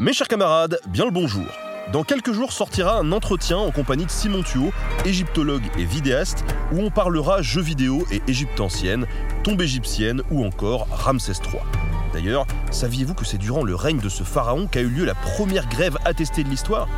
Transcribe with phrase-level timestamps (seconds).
[0.00, 1.44] Mes chers camarades, bien le bonjour.
[1.92, 4.72] Dans quelques jours sortira un entretien en compagnie de Simon Thuot,
[5.04, 9.06] égyptologue et vidéaste, où on parlera jeux vidéo et Égypte ancienne,
[9.44, 11.60] tombe égyptienne ou encore Ramsès III.
[12.14, 15.68] D'ailleurs, saviez-vous que c'est durant le règne de ce pharaon qu'a eu lieu la première
[15.68, 16.88] grève attestée de l'histoire?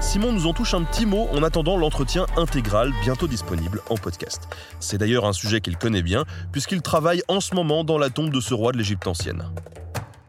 [0.00, 4.48] Simon nous en touche un petit mot en attendant l'entretien intégral bientôt disponible en podcast.
[4.80, 8.30] C'est d'ailleurs un sujet qu'il connaît bien puisqu'il travaille en ce moment dans la tombe
[8.30, 9.50] de ce roi de l'Égypte ancienne.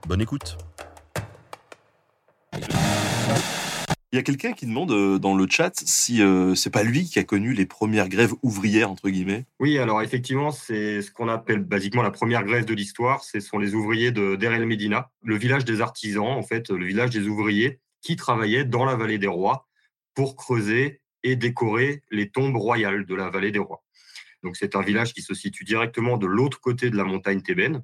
[0.05, 0.57] Bonne écoute.
[4.11, 7.03] Il y a quelqu'un qui demande euh, dans le chat si euh, c'est pas lui
[7.05, 9.45] qui a connu les premières grèves ouvrières entre guillemets?
[9.59, 13.23] Oui, alors effectivement, c'est ce qu'on appelle basiquement la première grève de l'histoire.
[13.23, 16.83] Ce sont les ouvriers de Der El Medina, le village des artisans, en fait, le
[16.87, 19.67] village des ouvriers qui travaillaient dans la vallée des rois
[20.15, 23.83] pour creuser et décorer les tombes royales de la vallée des rois.
[24.41, 27.83] Donc c'est un village qui se situe directement de l'autre côté de la montagne thébaine.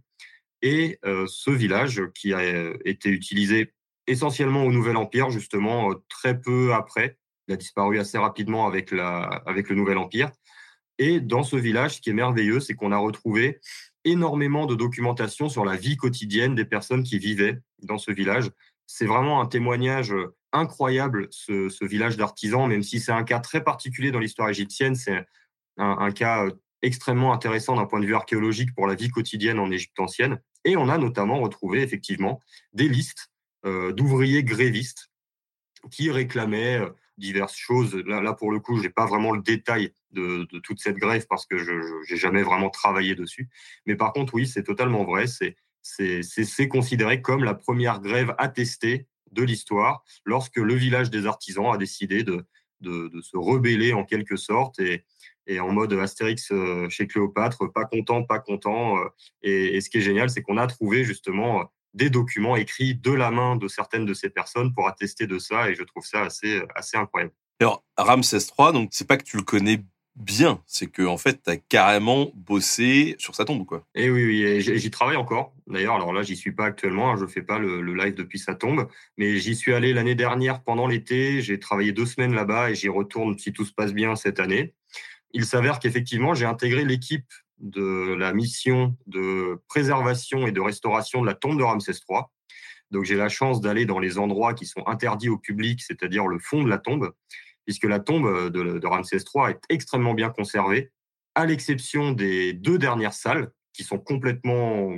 [0.64, 2.42] Et euh, ce village, qui a
[2.84, 3.74] été utilisé
[4.08, 7.18] essentiellement au Nouvel Empire, justement, euh, très peu après.
[7.48, 10.32] Il a disparu assez rapidement avec, la, avec le Nouvel Empire.
[10.98, 13.60] Et dans ce village, ce qui est merveilleux, c'est qu'on a retrouvé
[14.06, 18.50] énormément de documentation sur la vie quotidienne des personnes qui vivaient dans ce village.
[18.88, 20.14] C'est vraiment un témoignage
[20.54, 24.96] incroyable, ce, village d'artisans, même si c'est un cas très particulier dans l'histoire égyptienne.
[24.96, 25.26] C'est
[25.78, 26.48] un, cas
[26.82, 30.40] extrêmement intéressant d'un point de vue archéologique pour la vie quotidienne en Égypte ancienne.
[30.64, 32.40] Et on a notamment retrouvé effectivement
[32.74, 33.35] des listes euh,
[33.66, 35.10] d'ouvriers grévistes
[35.90, 37.96] qui réclamaient euh, diverses choses.
[37.96, 41.46] Là, pour le coup, je n'ai pas vraiment le détail de, toute cette grève parce
[41.46, 41.72] que je
[42.12, 43.50] n'ai jamais vraiment travaillé dessus.
[43.86, 45.26] Mais par contre, oui, c'est totalement vrai.
[45.82, 51.78] C'est considéré comme la première grève attestée de l'histoire lorsque le village des artisans a
[51.78, 52.46] décidé de,
[52.82, 55.06] se rebeller en quelque sorte et,
[55.60, 58.98] en mode Astérix euh, chez Cléopâtre, pas content, pas content.
[59.42, 63.32] Et ce qui est génial, c'est qu'on a trouvé justement des documents écrits de la
[63.32, 66.62] main de certaines de ces personnes pour attester de ça, et je trouve ça assez,
[66.76, 67.34] assez incroyable.
[67.60, 69.82] Alors, Ramsès III, donc c'est pas que tu le connais
[70.16, 73.86] bien, c'est que en fait, tu as carrément bossé sur sa tombe, quoi.
[73.96, 75.54] Et oui, oui, j'y travaille encore.
[75.68, 78.56] D'ailleurs, alors là, j'y suis pas actuellement, hein, je fais pas le, live depuis sa
[78.56, 81.42] tombe, mais j'y suis allé l'année dernière pendant l'été.
[81.42, 84.74] J'ai travaillé deux semaines là-bas et j'y retourne si tout se passe bien cette année.
[85.34, 87.28] Il s'avère qu'effectivement, j'ai intégré l'équipe
[87.60, 92.22] de la mission de préservation et de restauration de la tombe de Ramsès III.
[92.92, 96.40] Donc j'ai la chance d'aller dans les endroits qui sont interdits au public, c'est-à-dire le
[96.40, 97.14] fond de la tombe,
[97.66, 100.92] puisque la tombe de, Ramsès III est extrêmement bien conservée,
[101.34, 104.94] à l'exception des deux dernières salles qui sont complètement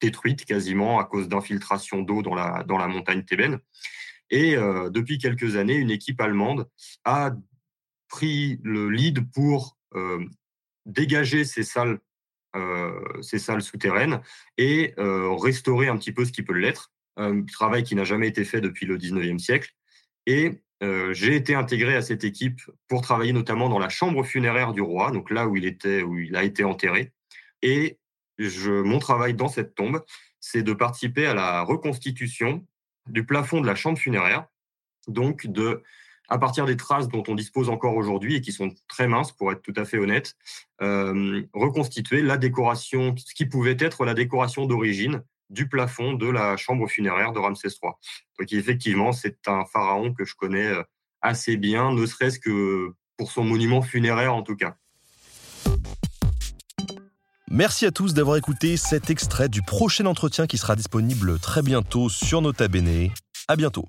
[0.00, 3.60] détruites quasiment à cause d'infiltration d'eau dans la, dans la montagne thébaine.
[4.30, 6.68] Et euh, depuis quelques années, une équipe allemande
[7.04, 7.32] a
[8.08, 10.24] pris le lead pour euh,
[10.86, 11.98] dégager ces salles,
[12.54, 14.22] euh, ces salles souterraines
[14.56, 16.92] et euh, restaurer un petit peu ce qui peut l'être.
[17.16, 19.72] Un travail qui n'a jamais été fait depuis le 19e siècle.
[20.26, 24.72] Et euh, j'ai été intégré à cette équipe pour travailler notamment dans la chambre funéraire
[24.72, 27.12] du roi, donc là où il était, où il a été enterré.
[27.62, 27.98] Et
[28.38, 30.04] mon travail dans cette tombe,
[30.40, 32.66] c'est de participer à la reconstitution
[33.06, 34.46] du plafond de la chambre funéraire,
[35.08, 35.82] donc de
[36.28, 39.52] à partir des traces dont on dispose encore aujourd'hui et qui sont très minces, pour
[39.52, 40.34] être tout à fait honnête,
[40.82, 46.56] euh, reconstituer la décoration, ce qui pouvait être la décoration d'origine du plafond de la
[46.56, 47.92] chambre funéraire de Ramsès III.
[48.38, 50.82] Donc effectivement, c'est un pharaon que je connais euh,
[51.20, 54.76] assez bien, ne serait-ce que pour son monument funéraire en tout cas.
[57.48, 62.08] Merci à tous d'avoir écouté cet extrait du prochain entretien qui sera disponible très bientôt
[62.08, 63.10] sur Nota Bene.
[63.48, 63.88] À bientôt.